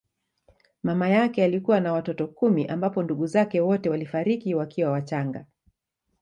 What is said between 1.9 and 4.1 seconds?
watoto kumi ambapo ndugu zake wote